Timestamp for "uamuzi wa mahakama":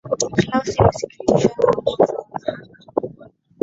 1.77-3.25